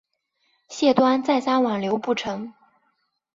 [0.67, 2.51] 谢端再三挽留不成。